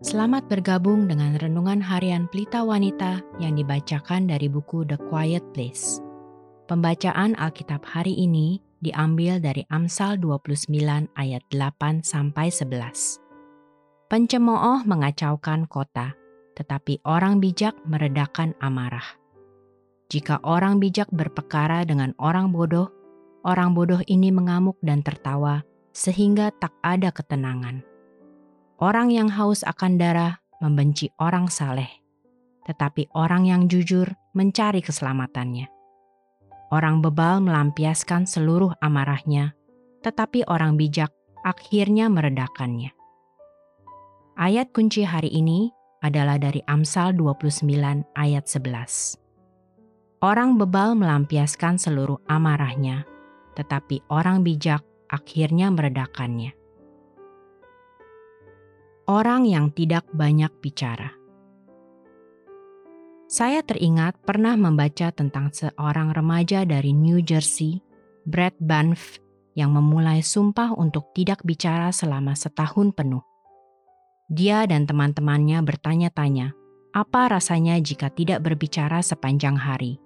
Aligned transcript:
Selamat 0.00 0.48
bergabung 0.48 1.04
dengan 1.04 1.36
renungan 1.36 1.84
harian 1.84 2.24
Pelita 2.24 2.64
Wanita 2.64 3.20
yang 3.36 3.52
dibacakan 3.52 4.32
dari 4.32 4.48
buku 4.48 4.88
The 4.88 4.96
Quiet 4.96 5.44
Place. 5.52 6.00
Pembacaan 6.72 7.36
Alkitab 7.36 7.84
hari 7.84 8.16
ini 8.16 8.64
diambil 8.80 9.44
dari 9.44 9.60
Amsal 9.68 10.16
29 10.16 10.72
ayat 11.20 11.44
8 11.52 12.00
sampai 12.00 12.48
11. 12.48 13.20
Pencemooh 14.08 14.88
mengacaukan 14.88 15.68
kota, 15.68 16.16
tetapi 16.56 17.04
orang 17.04 17.36
bijak 17.36 17.76
meredakan 17.84 18.56
amarah. 18.64 19.04
Jika 20.08 20.40
orang 20.48 20.80
bijak 20.80 21.12
berpekara 21.12 21.84
dengan 21.84 22.16
orang 22.16 22.56
bodoh, 22.56 22.88
orang 23.44 23.76
bodoh 23.76 24.00
ini 24.08 24.32
mengamuk 24.32 24.80
dan 24.80 25.04
tertawa 25.04 25.60
sehingga 25.92 26.56
tak 26.56 26.72
ada 26.80 27.12
ketenangan. 27.12 27.89
Orang 28.80 29.12
yang 29.12 29.28
haus 29.28 29.60
akan 29.60 30.00
darah 30.00 30.40
membenci 30.64 31.12
orang 31.20 31.52
saleh, 31.52 32.00
tetapi 32.64 33.12
orang 33.12 33.44
yang 33.44 33.68
jujur 33.68 34.08
mencari 34.32 34.80
keselamatannya. 34.80 35.68
Orang 36.72 37.04
bebal 37.04 37.44
melampiaskan 37.44 38.24
seluruh 38.24 38.72
amarahnya, 38.80 39.52
tetapi 40.00 40.48
orang 40.48 40.80
bijak 40.80 41.12
akhirnya 41.44 42.08
meredakannya. 42.08 42.88
Ayat 44.40 44.72
kunci 44.72 45.04
hari 45.04 45.28
ini 45.28 45.68
adalah 46.00 46.40
dari 46.40 46.64
Amsal 46.64 47.12
29 47.12 47.68
ayat 48.16 48.48
11. 48.48 50.24
Orang 50.24 50.56
bebal 50.56 50.96
melampiaskan 50.96 51.76
seluruh 51.76 52.16
amarahnya, 52.32 53.04
tetapi 53.60 54.08
orang 54.08 54.40
bijak 54.40 54.80
akhirnya 55.12 55.68
meredakannya. 55.68 56.59
Orang 59.08 59.48
yang 59.48 59.72
tidak 59.72 60.04
banyak 60.12 60.52
bicara. 60.60 61.16
Saya 63.30 63.62
teringat 63.62 64.18
pernah 64.26 64.58
membaca 64.58 65.08
tentang 65.14 65.54
seorang 65.54 66.10
remaja 66.10 66.66
dari 66.66 66.90
New 66.90 67.22
Jersey, 67.22 67.78
Brad 68.26 68.58
Banff, 68.58 69.22
yang 69.54 69.70
memulai 69.70 70.20
sumpah 70.20 70.74
untuk 70.74 71.14
tidak 71.14 71.40
bicara 71.46 71.94
selama 71.94 72.34
setahun 72.34 72.90
penuh. 72.90 73.22
Dia 74.28 74.66
dan 74.66 74.84
teman-temannya 74.84 75.62
bertanya-tanya, 75.62 76.52
apa 76.90 77.30
rasanya 77.30 77.78
jika 77.78 78.10
tidak 78.10 78.42
berbicara 78.42 78.98
sepanjang 78.98 79.54
hari. 79.54 80.02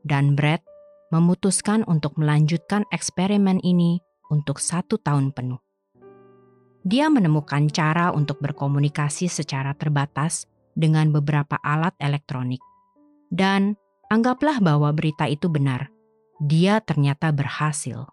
Dan 0.00 0.32
Brad 0.32 0.64
memutuskan 1.12 1.84
untuk 1.84 2.16
melanjutkan 2.16 2.88
eksperimen 2.88 3.60
ini 3.60 4.00
untuk 4.32 4.58
satu 4.58 4.96
tahun 4.96 5.36
penuh 5.36 5.65
dia 6.86 7.10
menemukan 7.10 7.66
cara 7.66 8.14
untuk 8.14 8.38
berkomunikasi 8.38 9.26
secara 9.26 9.74
terbatas 9.74 10.46
dengan 10.78 11.10
beberapa 11.10 11.58
alat 11.66 11.98
elektronik. 11.98 12.62
Dan 13.26 13.74
anggaplah 14.06 14.62
bahwa 14.62 14.94
berita 14.94 15.26
itu 15.26 15.50
benar, 15.50 15.90
dia 16.38 16.78
ternyata 16.78 17.34
berhasil. 17.34 18.06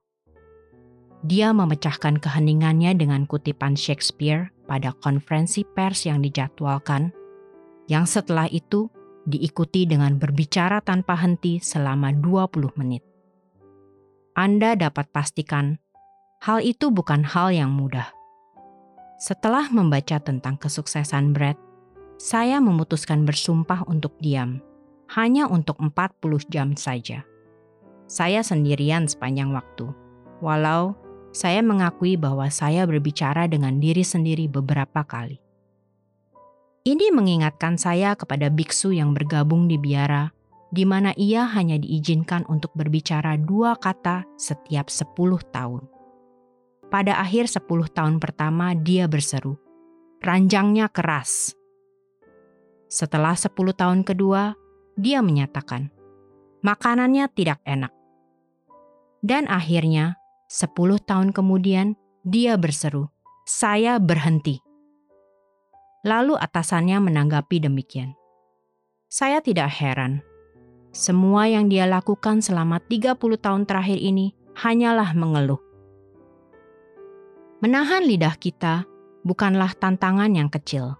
Dia 1.21 1.53
memecahkan 1.53 2.17
keheningannya 2.17 2.97
dengan 2.97 3.29
kutipan 3.29 3.77
Shakespeare 3.77 4.49
pada 4.65 4.89
konferensi 5.05 5.61
pers 5.61 6.09
yang 6.09 6.25
dijadwalkan, 6.25 7.13
yang 7.85 8.09
setelah 8.09 8.49
itu 8.49 8.89
diikuti 9.29 9.85
dengan 9.85 10.17
berbicara 10.17 10.81
tanpa 10.81 11.13
henti 11.21 11.61
selama 11.61 12.09
20 12.09 12.73
menit. 12.81 13.05
Anda 14.33 14.73
dapat 14.73 15.13
pastikan, 15.13 15.77
hal 16.41 16.65
itu 16.65 16.89
bukan 16.89 17.21
hal 17.21 17.53
yang 17.53 17.69
mudah 17.69 18.22
setelah 19.23 19.71
membaca 19.71 20.19
tentang 20.19 20.59
kesuksesan 20.59 21.31
Brad, 21.31 21.55
saya 22.19 22.59
memutuskan 22.59 23.23
bersumpah 23.23 23.87
untuk 23.87 24.11
diam, 24.19 24.59
hanya 25.15 25.47
untuk 25.47 25.79
40 25.79 26.43
jam 26.51 26.75
saja. 26.75 27.23
Saya 28.03 28.43
sendirian 28.43 29.07
sepanjang 29.07 29.55
waktu, 29.55 29.87
walau 30.43 30.99
saya 31.31 31.63
mengakui 31.63 32.19
bahwa 32.19 32.51
saya 32.51 32.83
berbicara 32.83 33.47
dengan 33.47 33.79
diri 33.79 34.03
sendiri 34.03 34.51
beberapa 34.51 35.07
kali. 35.07 35.39
Ini 36.83 37.15
mengingatkan 37.15 37.79
saya 37.79 38.19
kepada 38.19 38.51
biksu 38.51 38.91
yang 38.91 39.15
bergabung 39.15 39.71
di 39.71 39.79
biara, 39.79 40.35
di 40.67 40.83
mana 40.83 41.15
ia 41.15 41.47
hanya 41.47 41.79
diizinkan 41.79 42.43
untuk 42.51 42.75
berbicara 42.75 43.39
dua 43.39 43.79
kata 43.79 44.27
setiap 44.35 44.91
10 44.91 45.15
tahun. 45.55 45.92
Pada 46.93 47.17
akhir 47.17 47.49
10 47.49 47.89
tahun 47.89 48.21
pertama 48.21 48.77
dia 48.77 49.09
berseru, 49.09 49.57
ranjangnya 50.21 50.85
keras. 50.93 51.57
Setelah 52.85 53.33
10 53.33 53.49
tahun 53.73 54.05
kedua, 54.05 54.53
dia 54.93 55.25
menyatakan, 55.25 55.89
makanannya 56.61 57.25
tidak 57.33 57.57
enak. 57.65 57.89
Dan 59.25 59.49
akhirnya, 59.49 60.21
10 60.53 61.01
tahun 61.01 61.33
kemudian, 61.33 61.97
dia 62.21 62.61
berseru, 62.61 63.09
saya 63.41 63.97
berhenti. 63.97 64.61
Lalu 66.05 66.37
atasannya 66.37 67.01
menanggapi 67.09 67.57
demikian. 67.57 68.13
Saya 69.09 69.41
tidak 69.41 69.73
heran. 69.81 70.21
Semua 70.93 71.49
yang 71.49 71.73
dia 71.73 71.89
lakukan 71.89 72.45
selama 72.45 72.77
30 72.85 73.17
tahun 73.17 73.65
terakhir 73.65 73.97
ini 73.97 74.37
hanyalah 74.61 75.17
mengeluh. 75.17 75.72
Menahan 77.63 78.03
lidah 78.03 78.35
kita 78.35 78.83
bukanlah 79.23 79.71
tantangan 79.79 80.35
yang 80.35 80.51
kecil. 80.51 80.99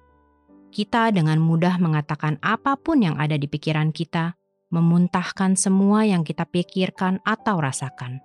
Kita 0.72 1.12
dengan 1.12 1.35
mudah 1.44 1.75
mengatakan 1.75 2.40
apa 2.40 2.79
pun 2.79 3.03
yang 3.03 3.19
ada 3.19 3.35
di 3.35 3.51
pikiran 3.51 3.91
kita, 3.91 4.40
memuntahkan 4.72 5.59
semua 5.59 6.07
yang 6.07 6.24
kita 6.24 6.47
pikirkan 6.47 7.19
atau 7.28 7.59
rasakan. 7.59 8.24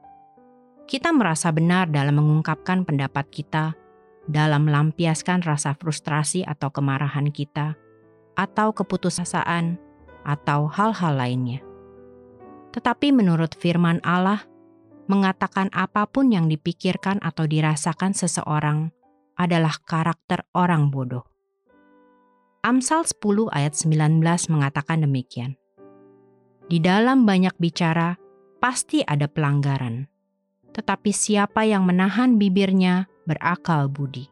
Kita 0.86 1.10
merasa 1.10 1.50
benar 1.50 1.90
dalam 1.90 2.22
mengungkapkan 2.22 2.86
pendapat 2.86 3.26
kita, 3.26 3.74
dalam 4.30 4.70
melampiaskan 4.70 5.42
rasa 5.42 5.74
frustrasi 5.74 6.46
atau 6.46 6.70
kemarahan 6.70 7.34
kita, 7.34 7.74
atau 8.38 8.70
keputusasaan, 8.70 9.82
atau 10.22 10.70
hal-hal 10.70 11.18
lainnya. 11.18 11.58
Tetapi 12.70 13.10
menurut 13.10 13.58
firman 13.58 13.98
Allah, 14.06 14.46
mengatakan 15.08 15.72
apa 15.72 16.04
pun 16.04 16.28
yang 16.28 16.46
dipikirkan 16.46 17.18
atau 17.24 17.48
dirasakan 17.48 18.12
seseorang 18.12 18.92
adalah 19.40 19.72
karakter 19.82 20.44
orang 20.52 20.92
bodoh. 20.92 21.24
Amsal 22.60 23.08
10 23.08 23.48
ayat 23.48 23.72
19 23.72 24.20
mengatakan 24.52 25.00
demikian. 25.02 25.56
Di 26.68 26.84
dalam 26.84 27.24
banyak 27.24 27.56
bicara, 27.56 28.20
pasti 28.60 29.00
ada 29.00 29.24
pelanggaran. 29.24 30.04
Tetapi 30.76 31.10
siapa 31.10 31.64
yang 31.64 31.88
menahan 31.88 32.36
bibirnya 32.36 33.08
berakal 33.24 33.88
budi. 33.88 34.28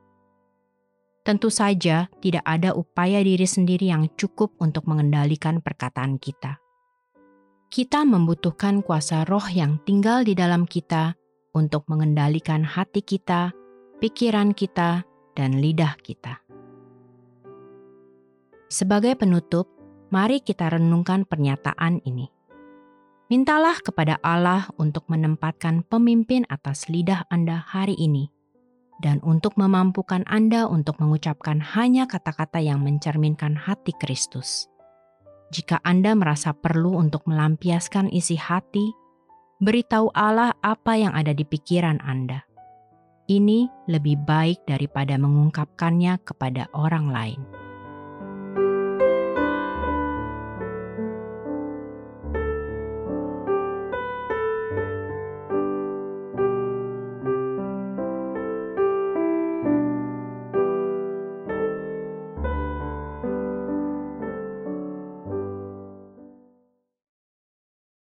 Tentu 1.24 1.48
saja 1.48 2.06
tidak 2.20 2.44
ada 2.44 2.76
upaya 2.76 3.24
diri 3.24 3.48
sendiri 3.48 3.88
yang 3.88 4.06
cukup 4.14 4.54
untuk 4.60 4.84
mengendalikan 4.86 5.58
perkataan 5.58 6.20
kita 6.20 6.60
kita 7.76 8.08
membutuhkan 8.08 8.80
kuasa 8.80 9.28
roh 9.28 9.44
yang 9.52 9.76
tinggal 9.84 10.24
di 10.24 10.32
dalam 10.32 10.64
kita 10.64 11.12
untuk 11.52 11.84
mengendalikan 11.92 12.64
hati 12.64 13.04
kita, 13.04 13.52
pikiran 14.00 14.56
kita, 14.56 15.04
dan 15.36 15.60
lidah 15.60 15.92
kita. 16.00 16.40
Sebagai 18.72 19.12
penutup, 19.20 19.68
mari 20.08 20.40
kita 20.40 20.72
renungkan 20.72 21.28
pernyataan 21.28 22.00
ini. 22.08 22.32
Mintalah 23.28 23.76
kepada 23.84 24.16
Allah 24.24 24.72
untuk 24.80 25.04
menempatkan 25.12 25.84
pemimpin 25.84 26.48
atas 26.48 26.88
lidah 26.88 27.28
Anda 27.28 27.60
hari 27.60 28.00
ini, 28.00 28.32
dan 29.04 29.20
untuk 29.20 29.52
memampukan 29.60 30.24
Anda 30.24 30.64
untuk 30.64 30.96
mengucapkan 30.96 31.60
hanya 31.76 32.08
kata-kata 32.08 32.56
yang 32.56 32.80
mencerminkan 32.80 33.52
hati 33.52 33.92
Kristus. 34.00 34.64
Jika 35.50 35.78
Anda 35.86 36.18
merasa 36.18 36.50
perlu 36.50 36.98
untuk 36.98 37.22
melampiaskan 37.30 38.10
isi 38.10 38.34
hati, 38.34 38.90
beritahu 39.62 40.10
Allah 40.12 40.52
apa 40.60 40.98
yang 40.98 41.14
ada 41.14 41.30
di 41.30 41.46
pikiran 41.46 42.02
Anda. 42.02 42.42
Ini 43.26 43.90
lebih 43.90 44.22
baik 44.22 44.66
daripada 44.70 45.18
mengungkapkannya 45.18 46.22
kepada 46.22 46.70
orang 46.74 47.10
lain. 47.10 47.65